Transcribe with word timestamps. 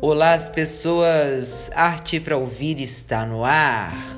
Olá, 0.00 0.34
as 0.34 0.48
pessoas! 0.48 1.72
Arte 1.74 2.20
para 2.20 2.36
ouvir 2.36 2.80
está 2.80 3.26
no 3.26 3.44
ar. 3.44 4.17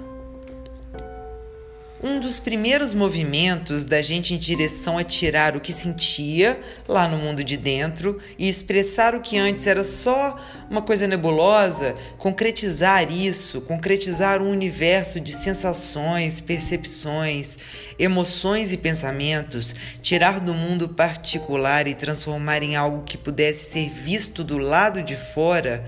Um 2.02 2.18
dos 2.18 2.38
primeiros 2.38 2.94
movimentos 2.94 3.84
da 3.84 4.00
gente 4.00 4.32
em 4.32 4.38
direção 4.38 4.96
a 4.96 5.04
tirar 5.04 5.54
o 5.54 5.60
que 5.60 5.70
sentia 5.70 6.58
lá 6.88 7.06
no 7.06 7.18
mundo 7.18 7.44
de 7.44 7.58
dentro 7.58 8.18
e 8.38 8.48
expressar 8.48 9.14
o 9.14 9.20
que 9.20 9.36
antes 9.36 9.66
era 9.66 9.84
só 9.84 10.34
uma 10.70 10.80
coisa 10.80 11.06
nebulosa, 11.06 11.94
concretizar 12.16 13.12
isso, 13.12 13.60
concretizar 13.60 14.40
um 14.40 14.50
universo 14.50 15.20
de 15.20 15.30
sensações, 15.30 16.40
percepções, 16.40 17.58
emoções 17.98 18.72
e 18.72 18.78
pensamentos, 18.78 19.76
tirar 20.00 20.40
do 20.40 20.54
mundo 20.54 20.88
particular 20.88 21.86
e 21.86 21.94
transformar 21.94 22.62
em 22.62 22.76
algo 22.76 23.02
que 23.04 23.18
pudesse 23.18 23.72
ser 23.72 23.90
visto 23.90 24.42
do 24.42 24.56
lado 24.56 25.02
de 25.02 25.16
fora 25.16 25.84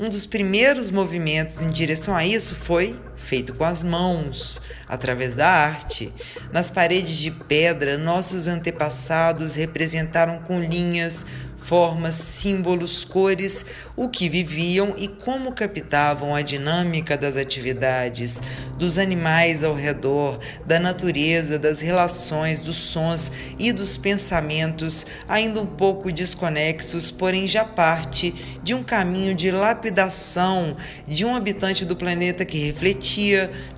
um 0.00 0.08
dos 0.08 0.24
primeiros 0.24 0.90
movimentos 0.90 1.60
em 1.60 1.70
direção 1.70 2.16
a 2.16 2.26
isso 2.26 2.54
foi 2.54 2.98
feito 3.22 3.54
com 3.54 3.64
as 3.64 3.82
mãos, 3.82 4.60
através 4.88 5.34
da 5.34 5.48
arte. 5.48 6.12
Nas 6.52 6.70
paredes 6.70 7.16
de 7.16 7.30
pedra, 7.30 7.96
nossos 7.96 8.46
antepassados 8.46 9.54
representaram 9.54 10.40
com 10.40 10.60
linhas, 10.60 11.24
formas, 11.62 12.16
símbolos, 12.16 13.04
cores, 13.04 13.64
o 13.94 14.08
que 14.08 14.28
viviam 14.28 14.94
e 14.98 15.06
como 15.06 15.52
captavam 15.52 16.34
a 16.34 16.42
dinâmica 16.42 17.16
das 17.16 17.36
atividades, 17.36 18.42
dos 18.76 18.98
animais 18.98 19.62
ao 19.62 19.74
redor, 19.74 20.40
da 20.66 20.80
natureza, 20.80 21.58
das 21.58 21.80
relações, 21.80 22.58
dos 22.58 22.76
sons 22.76 23.30
e 23.58 23.72
dos 23.72 23.96
pensamentos, 23.96 25.06
ainda 25.28 25.60
um 25.60 25.66
pouco 25.66 26.10
desconexos, 26.10 27.10
porém 27.12 27.46
já 27.46 27.64
parte 27.64 28.34
de 28.62 28.74
um 28.74 28.82
caminho 28.82 29.34
de 29.34 29.50
lapidação 29.52 30.76
de 31.06 31.24
um 31.24 31.36
habitante 31.36 31.84
do 31.84 31.94
planeta 31.94 32.44
que 32.44 32.58
refletia, 32.58 33.11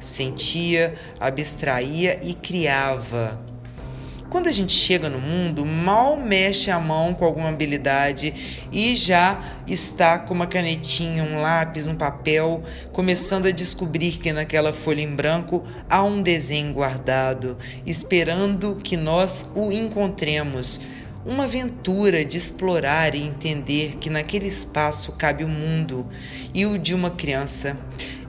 sentia, 0.00 0.94
abstraía 1.20 2.20
e 2.22 2.34
criava. 2.34 3.40
Quando 4.34 4.48
a 4.48 4.52
gente 4.52 4.72
chega 4.72 5.08
no 5.08 5.20
mundo, 5.20 5.64
mal 5.64 6.16
mexe 6.16 6.68
a 6.68 6.80
mão 6.80 7.14
com 7.14 7.24
alguma 7.24 7.50
habilidade 7.50 8.66
e 8.72 8.96
já 8.96 9.60
está 9.64 10.18
com 10.18 10.34
uma 10.34 10.46
canetinha, 10.48 11.22
um 11.22 11.40
lápis, 11.40 11.86
um 11.86 11.94
papel, 11.94 12.60
começando 12.92 13.46
a 13.46 13.52
descobrir 13.52 14.18
que 14.18 14.32
naquela 14.32 14.72
folha 14.72 15.02
em 15.02 15.14
branco 15.14 15.62
há 15.88 16.02
um 16.02 16.20
desenho 16.20 16.72
guardado, 16.72 17.56
esperando 17.86 18.74
que 18.82 18.96
nós 18.96 19.46
o 19.54 19.70
encontremos 19.70 20.80
uma 21.24 21.44
aventura 21.44 22.24
de 22.24 22.36
explorar 22.36 23.14
e 23.14 23.22
entender 23.22 23.96
que 23.96 24.10
naquele 24.10 24.46
espaço 24.46 25.12
cabe 25.12 25.42
o 25.42 25.48
mundo 25.48 26.06
e 26.52 26.66
o 26.66 26.78
de 26.78 26.92
uma 26.92 27.10
criança 27.10 27.78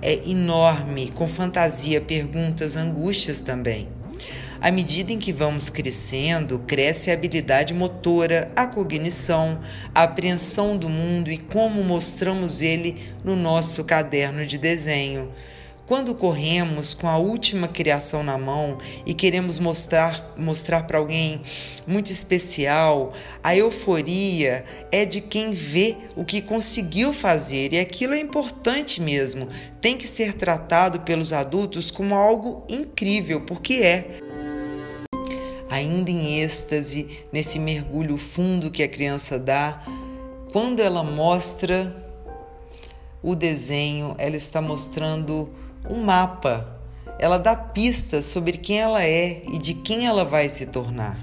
é 0.01 0.29
enorme, 0.29 1.11
com 1.13 1.27
fantasia, 1.27 1.99
perguntas, 1.99 2.77
angústias 2.77 3.41
também. 3.41 3.89
À 4.61 4.71
medida 4.71 5.11
em 5.11 5.19
que 5.19 5.33
vamos 5.33 5.69
crescendo, 5.69 6.59
cresce 6.65 7.11
a 7.11 7.13
habilidade 7.13 7.73
motora, 7.73 8.51
a 8.55 8.65
cognição, 8.65 9.59
a 9.93 10.03
apreensão 10.03 10.77
do 10.77 10.89
mundo 10.89 11.29
e 11.29 11.37
como 11.37 11.83
mostramos 11.83 12.61
ele 12.61 12.97
no 13.23 13.35
nosso 13.35 13.83
caderno 13.83 14.45
de 14.45 14.57
desenho. 14.57 15.31
Quando 15.87 16.15
corremos 16.15 16.95
com 16.95 17.07
a 17.07 17.19
última 17.19 17.67
criação 17.67 18.23
na 18.23 18.39
mão 18.39 18.79
e 19.05 19.13
queremos 19.13 19.59
mostrar 19.59 20.33
mostrar 20.35 20.87
para 20.87 20.97
alguém 20.97 21.43
muito 21.85 22.11
especial, 22.11 23.13
a 23.43 23.55
euforia 23.55 24.65
é 24.91 25.05
de 25.05 25.21
quem 25.21 25.53
vê 25.53 25.95
o 26.15 26.25
que 26.25 26.41
conseguiu 26.41 27.13
fazer 27.13 27.71
e 27.73 27.79
aquilo 27.79 28.15
é 28.15 28.19
importante 28.19 28.99
mesmo. 28.99 29.47
Tem 29.79 29.95
que 29.95 30.07
ser 30.07 30.33
tratado 30.33 31.01
pelos 31.01 31.31
adultos 31.31 31.91
como 31.91 32.15
algo 32.15 32.63
incrível, 32.67 33.41
porque 33.41 33.75
é 33.75 34.21
ainda 35.69 36.09
em 36.09 36.41
êxtase, 36.41 37.07
nesse 37.31 37.59
mergulho 37.59 38.17
fundo 38.17 38.71
que 38.71 38.81
a 38.81 38.87
criança 38.87 39.37
dá, 39.37 39.83
quando 40.51 40.79
ela 40.79 41.03
mostra 41.03 41.95
o 43.21 43.35
desenho, 43.35 44.15
ela 44.17 44.35
está 44.35 44.61
mostrando 44.61 45.49
um 45.89 46.03
mapa. 46.03 46.67
Ela 47.17 47.37
dá 47.37 47.55
pistas 47.55 48.25
sobre 48.25 48.57
quem 48.57 48.79
ela 48.79 49.03
é 49.03 49.43
e 49.51 49.57
de 49.57 49.73
quem 49.73 50.05
ela 50.05 50.25
vai 50.25 50.49
se 50.49 50.65
tornar. 50.65 51.17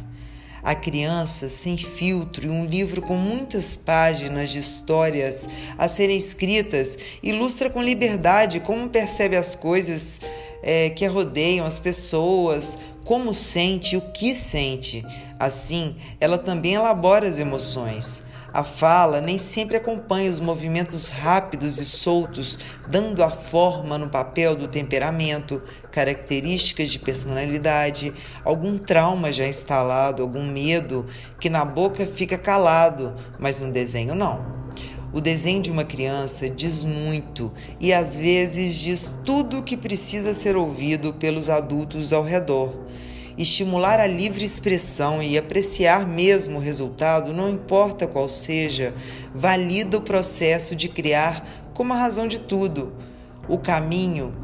A 0.63 0.75
criança 0.75 1.49
sem 1.49 1.77
filtro 1.77 2.47
e 2.47 2.51
um 2.51 2.65
livro 2.65 3.03
com 3.03 3.17
muitas 3.17 3.75
páginas 3.75 4.49
de 4.49 4.59
histórias 4.59 5.49
a 5.77 5.89
serem 5.89 6.17
escritas 6.17 6.97
ilustra 7.21 7.69
com 7.69 7.83
liberdade 7.83 8.61
como 8.61 8.89
percebe 8.89 9.37
as 9.37 9.57
coisas 9.57 10.21
é, 10.63 10.89
que 10.91 11.05
a 11.05 11.11
rodeiam, 11.11 11.67
as 11.67 11.81
pessoas, 11.81 12.79
como 13.05 13.35
sente, 13.35 13.97
o 13.97 14.13
que 14.13 14.35
sente. 14.35 15.05
Assim, 15.39 15.97
ela 16.21 16.39
também 16.39 16.75
elabora 16.75 17.27
as 17.27 17.41
emoções. 17.41 18.23
A 18.55 18.63
fala 18.63 19.19
nem 19.23 19.39
sempre 19.39 19.79
acompanha 19.79 20.31
os 20.31 20.39
movimentos 20.39 21.09
rápidos 21.09 21.79
e 21.79 21.87
soltos, 21.87 22.59
dando 22.87 23.25
a 23.25 23.31
forma 23.31 23.97
no 23.97 24.11
papel 24.11 24.55
do 24.55 24.69
temperamento, 24.69 25.63
características 25.91 26.91
de 26.91 26.99
personalidade, 26.99 28.13
algum 28.45 28.77
trauma 28.77 29.33
já 29.33 29.47
instalado, 29.47 30.21
algum 30.21 30.47
medo 30.47 31.07
que 31.41 31.49
na 31.49 31.65
boca 31.65 32.07
fica 32.07 32.37
calado, 32.37 33.15
mas 33.39 33.59
no 33.59 33.73
desenho 33.73 34.15
não. 34.15 34.45
O 35.15 35.21
desenho 35.21 35.63
de 35.63 35.71
uma 35.71 35.85
criança 35.85 36.49
diz 36.51 36.85
muito 36.85 37.51
e 37.81 37.91
às 37.93 38.15
vezes 38.17 38.77
diz 38.77 39.15
tudo 39.25 39.59
o 39.59 39.63
que 39.63 39.79
precisa 39.79 40.35
ser 40.35 40.57
ouvido 40.57 41.15
pelos 41.15 41.49
adultos 41.49 42.13
ao 42.13 42.23
redor. 42.23 42.75
Estimular 43.37 43.99
a 43.99 44.07
livre 44.07 44.45
expressão 44.45 45.23
e 45.23 45.39
apreciar 45.39 46.07
mesmo 46.07 46.59
o 46.59 46.63
resultado, 46.63 47.33
não 47.33 47.49
importa 47.49 48.07
qual 48.07 48.29
seja, 48.29 48.95
valida 49.35 49.97
o 49.97 50.03
processo 50.03 50.77
de 50.77 50.89
criar 50.89 51.47
como 51.73 51.93
a 51.93 51.97
razão 51.97 52.29
de 52.29 52.41
tudo. 52.41 52.93
O 53.49 53.59
caminho 53.59 54.35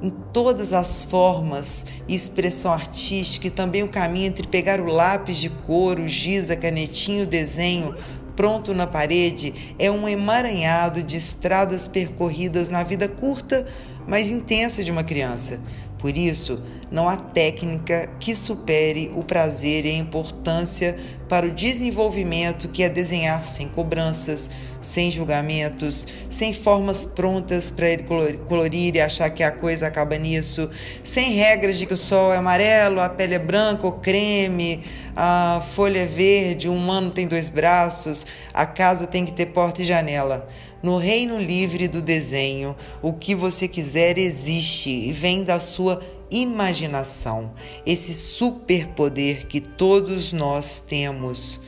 em 0.00 0.10
todas 0.32 0.72
as 0.72 1.02
formas 1.02 1.84
e 2.06 2.14
expressão 2.14 2.72
artística 2.72 3.46
e 3.46 3.50
também 3.50 3.82
o 3.82 3.88
caminho 3.88 4.26
entre 4.26 4.46
pegar 4.46 4.80
o 4.80 4.86
lápis 4.86 5.36
de 5.36 5.50
cor, 5.50 5.98
o 5.98 6.06
giz, 6.06 6.50
a 6.50 6.56
canetinha, 6.56 7.24
o 7.24 7.26
desenho, 7.26 7.94
pronto 8.36 8.72
na 8.72 8.86
parede 8.86 9.74
é 9.78 9.90
um 9.90 10.08
emaranhado 10.08 11.02
de 11.02 11.16
estradas 11.16 11.88
percorridas 11.88 12.68
na 12.68 12.84
vida 12.84 13.08
curta, 13.08 13.66
mas 14.08 14.30
intensa 14.30 14.82
de 14.82 14.90
uma 14.90 15.04
criança. 15.04 15.60
Por 15.98 16.16
isso, 16.16 16.62
não 16.90 17.08
há 17.08 17.16
técnica 17.16 18.08
que 18.20 18.34
supere 18.34 19.10
o 19.14 19.22
prazer 19.22 19.84
e 19.84 19.90
a 19.90 19.96
importância 19.96 20.96
para 21.28 21.44
o 21.44 21.50
desenvolvimento 21.50 22.68
que 22.68 22.82
é 22.84 22.88
desenhar 22.88 23.44
sem 23.44 23.68
cobranças, 23.68 24.48
sem 24.80 25.10
julgamentos, 25.10 26.06
sem 26.30 26.54
formas 26.54 27.04
prontas 27.04 27.72
para 27.72 27.88
ele 27.88 28.04
colorir 28.46 28.94
e 28.94 29.00
achar 29.00 29.28
que 29.30 29.42
a 29.42 29.50
coisa 29.50 29.88
acaba 29.88 30.16
nisso, 30.16 30.70
sem 31.02 31.32
regras 31.32 31.76
de 31.76 31.84
que 31.84 31.94
o 31.94 31.96
sol 31.96 32.32
é 32.32 32.36
amarelo, 32.36 33.00
a 33.00 33.08
pele 33.08 33.34
é 33.34 33.38
branca 33.38 33.84
ou 33.84 33.92
creme, 33.92 34.84
a 35.16 35.60
folha 35.74 35.98
é 35.98 36.06
verde, 36.06 36.68
um 36.68 36.76
humano 36.76 37.10
tem 37.10 37.26
dois 37.26 37.48
braços, 37.48 38.24
a 38.54 38.64
casa 38.64 39.06
tem 39.06 39.24
que 39.24 39.32
ter 39.32 39.46
porta 39.46 39.82
e 39.82 39.84
janela. 39.84 40.48
No 40.82 40.96
reino 40.96 41.38
livre 41.40 41.88
do 41.88 42.00
desenho, 42.00 42.76
o 43.02 43.12
que 43.12 43.34
você 43.34 43.66
quiser 43.66 44.16
existe 44.16 44.90
e 44.90 45.12
vem 45.12 45.42
da 45.42 45.58
sua 45.58 46.00
imaginação, 46.30 47.52
esse 47.84 48.14
superpoder 48.14 49.46
que 49.46 49.60
todos 49.60 50.32
nós 50.32 50.78
temos. 50.78 51.60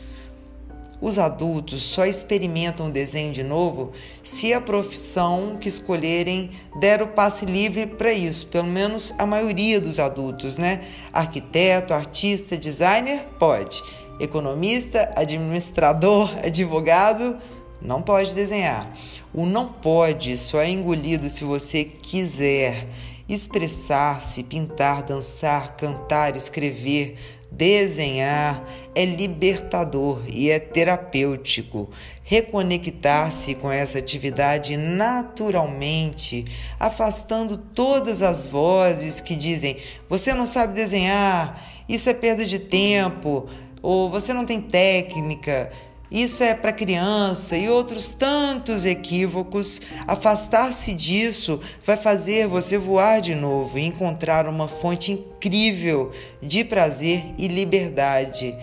Os 1.00 1.18
adultos 1.18 1.82
só 1.82 2.04
experimentam 2.04 2.88
o 2.88 2.92
desenho 2.92 3.32
de 3.32 3.42
novo 3.42 3.90
se 4.22 4.52
a 4.52 4.60
profissão 4.60 5.56
que 5.58 5.66
escolherem 5.66 6.50
der 6.78 7.02
o 7.02 7.08
passe 7.08 7.46
livre 7.46 7.86
para 7.86 8.12
isso, 8.12 8.48
pelo 8.48 8.66
menos 8.66 9.14
a 9.18 9.24
maioria 9.24 9.80
dos 9.80 9.98
adultos, 9.98 10.58
né? 10.58 10.82
Arquiteto, 11.10 11.94
artista, 11.94 12.54
designer, 12.54 13.22
pode. 13.38 13.82
Economista, 14.20 15.10
administrador, 15.16 16.30
advogado, 16.44 17.38
não 17.80 18.02
pode 18.02 18.34
desenhar. 18.34 18.90
O 19.32 19.46
não 19.46 19.68
pode 19.68 20.36
só 20.36 20.60
é 20.60 20.68
engolido 20.68 21.30
se 21.30 21.44
você 21.44 21.84
quiser 21.84 22.86
expressar-se, 23.28 24.42
pintar, 24.42 25.02
dançar, 25.02 25.76
cantar, 25.76 26.36
escrever, 26.36 27.16
desenhar 27.50 28.64
é 28.94 29.04
libertador 29.04 30.22
e 30.28 30.50
é 30.50 30.58
terapêutico. 30.58 31.90
Reconectar-se 32.22 33.54
com 33.56 33.70
essa 33.70 33.98
atividade 33.98 34.76
naturalmente, 34.76 36.44
afastando 36.78 37.56
todas 37.56 38.22
as 38.22 38.46
vozes 38.46 39.20
que 39.20 39.34
dizem: 39.34 39.76
você 40.08 40.32
não 40.32 40.46
sabe 40.46 40.74
desenhar, 40.74 41.60
isso 41.88 42.08
é 42.08 42.14
perda 42.14 42.44
de 42.44 42.58
tempo, 42.58 43.48
ou 43.82 44.10
você 44.10 44.32
não 44.32 44.44
tem 44.44 44.60
técnica 44.60 45.72
Isso 46.10 46.42
é 46.42 46.54
para 46.54 46.72
criança 46.72 47.56
e 47.56 47.68
outros 47.68 48.08
tantos 48.08 48.84
equívocos. 48.84 49.80
Afastar-se 50.08 50.92
disso 50.92 51.60
vai 51.84 51.96
fazer 51.96 52.48
você 52.48 52.76
voar 52.76 53.20
de 53.20 53.34
novo 53.34 53.78
e 53.78 53.86
encontrar 53.86 54.48
uma 54.48 54.66
fonte 54.66 55.12
incrível 55.12 56.10
de 56.42 56.64
prazer 56.64 57.24
e 57.38 57.46
liberdade. 57.46 58.56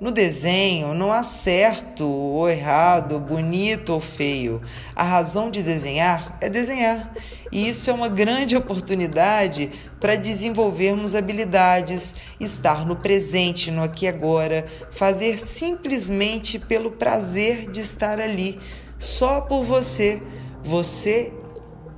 No 0.00 0.10
desenho 0.10 0.94
não 0.94 1.12
há 1.12 1.22
certo 1.22 2.08
ou 2.08 2.48
errado, 2.48 3.20
bonito 3.20 3.92
ou 3.92 4.00
feio. 4.00 4.62
A 4.96 5.02
razão 5.02 5.50
de 5.50 5.62
desenhar 5.62 6.38
é 6.40 6.48
desenhar. 6.48 7.12
E 7.52 7.68
isso 7.68 7.90
é 7.90 7.92
uma 7.92 8.08
grande 8.08 8.56
oportunidade 8.56 9.70
para 10.00 10.16
desenvolvermos 10.16 11.14
habilidades, 11.14 12.16
estar 12.40 12.86
no 12.86 12.96
presente, 12.96 13.70
no 13.70 13.82
aqui 13.82 14.06
e 14.06 14.08
agora, 14.08 14.64
fazer 14.90 15.36
simplesmente 15.36 16.58
pelo 16.58 16.92
prazer 16.92 17.70
de 17.70 17.82
estar 17.82 18.18
ali, 18.18 18.58
só 18.98 19.42
por 19.42 19.64
você. 19.64 20.22
Você, 20.64 21.30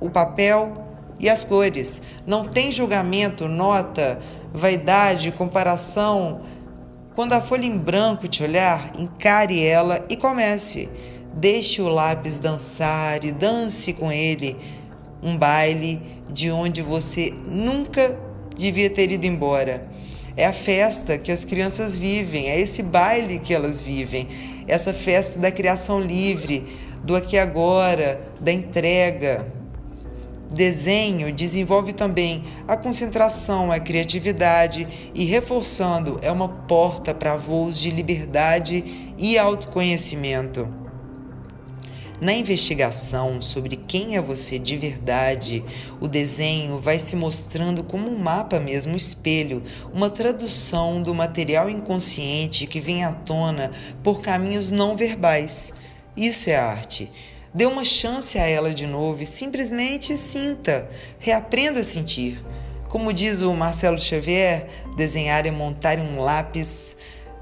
o 0.01 0.09
papel 0.09 0.73
e 1.17 1.29
as 1.29 1.45
cores. 1.45 2.01
Não 2.27 2.43
tem 2.43 2.69
julgamento, 2.69 3.47
nota, 3.47 4.19
vaidade, 4.53 5.31
comparação 5.31 6.41
quando 7.15 7.33
a 7.33 7.41
folha 7.41 7.65
em 7.65 7.77
branco 7.77 8.27
te 8.27 8.43
olhar, 8.43 8.91
encare 8.97 9.63
ela 9.63 10.05
e 10.09 10.17
comece. 10.17 10.89
Deixe 11.33 11.81
o 11.81 11.87
lápis 11.87 12.39
dançar 12.39 13.23
e 13.23 13.31
dance 13.31 13.93
com 13.93 14.11
ele 14.11 14.57
um 15.21 15.37
baile 15.37 16.01
de 16.29 16.51
onde 16.51 16.81
você 16.81 17.33
nunca 17.47 18.19
devia 18.55 18.89
ter 18.89 19.11
ido 19.11 19.25
embora. 19.25 19.87
É 20.35 20.45
a 20.45 20.53
festa 20.53 21.17
que 21.17 21.31
as 21.31 21.45
crianças 21.45 21.95
vivem, 21.95 22.49
é 22.49 22.59
esse 22.59 22.81
baile 22.81 23.39
que 23.39 23.53
elas 23.53 23.79
vivem, 23.79 24.27
essa 24.67 24.91
festa 24.91 25.37
da 25.37 25.51
criação 25.51 25.99
livre, 25.99 26.65
do 27.03 27.15
aqui 27.15 27.35
e 27.35 27.39
agora, 27.39 28.19
da 28.41 28.51
entrega, 28.51 29.45
Desenho 30.53 31.33
desenvolve 31.33 31.93
também 31.93 32.43
a 32.67 32.77
concentração, 32.77 33.71
a 33.71 33.79
criatividade 33.79 34.87
e, 35.15 35.25
reforçando, 35.25 36.19
é 36.21 36.31
uma 36.31 36.47
porta 36.47 37.11
para 37.11 37.35
voos 37.35 37.79
de 37.79 37.89
liberdade 37.89 39.15
e 39.17 39.35
autoconhecimento. 39.35 40.71
Na 42.21 42.31
investigação 42.33 43.41
sobre 43.41 43.75
quem 43.75 44.15
é 44.15 44.21
você 44.21 44.59
de 44.59 44.77
verdade, 44.77 45.65
o 45.99 46.07
desenho 46.07 46.79
vai 46.79 46.99
se 46.99 47.15
mostrando 47.15 47.83
como 47.83 48.07
um 48.07 48.19
mapa 48.19 48.59
mesmo, 48.59 48.93
um 48.93 48.95
espelho, 48.95 49.63
uma 49.91 50.09
tradução 50.09 51.01
do 51.01 51.15
material 51.15 51.67
inconsciente 51.67 52.67
que 52.67 52.79
vem 52.79 53.03
à 53.03 53.11
tona 53.11 53.71
por 54.03 54.21
caminhos 54.21 54.69
não 54.69 54.95
verbais. 54.95 55.73
Isso 56.15 56.47
é 56.51 56.55
arte. 56.55 57.11
Dê 57.53 57.67
uma 57.67 57.83
chance 57.83 58.39
a 58.39 58.47
ela 58.47 58.73
de 58.73 58.87
novo 58.87 59.21
e 59.21 59.27
simplesmente 59.27 60.17
sinta, 60.17 60.89
reaprenda 61.19 61.81
a 61.81 61.83
sentir. 61.83 62.43
Como 62.89 63.13
diz 63.13 63.43
o 63.43 63.53
Marcelo 63.53 63.99
Xavier, 63.99 64.67
desenhar 64.97 65.45
é 65.45 65.51
montar 65.51 65.99
um 65.99 66.19
lápis 66.19 66.95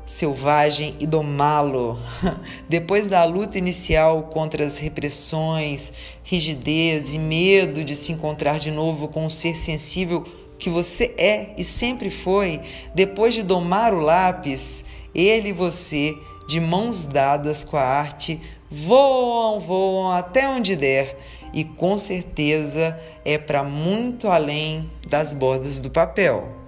selvagem 0.06 0.98
e 1.00 1.08
domá-lo. 1.08 1.98
Depois 2.68 3.08
da 3.08 3.24
luta 3.24 3.58
inicial 3.58 4.24
contra 4.24 4.66
as 4.66 4.80
repressões, 4.80 5.94
rigidez 6.24 7.14
e 7.14 7.18
medo 7.18 7.82
de 7.82 7.96
se 7.96 8.12
encontrar 8.12 8.60
de 8.60 8.70
novo 8.70 9.08
com 9.08 9.26
um 9.26 9.30
ser 9.30 9.56
sensível 9.56 10.26
que 10.60 10.70
você 10.70 11.16
é 11.18 11.56
e 11.58 11.64
sempre 11.64 12.10
foi, 12.10 12.62
depois 12.94 13.34
de 13.34 13.44
domar 13.44 13.94
o 13.94 14.02
lápis, 14.02 14.84
ele 15.16 15.50
e 15.50 15.54
você, 15.54 16.14
de 16.48 16.60
mãos 16.60 17.06
dadas 17.06 17.64
com 17.64 17.78
a 17.78 17.82
arte, 17.82 18.40
voam, 18.72 19.60
voam 19.60 20.12
até 20.12 20.48
onde 20.48 20.76
der 20.78 21.18
e 21.54 21.66
com 21.66 21.98
certeza 21.98 22.98
é 23.26 23.38
para 23.38 23.64
muito 23.64 24.30
além 24.30 24.90
das 25.08 25.34
bordas 25.34 25.80
do 25.80 25.90
papel. 25.90 26.61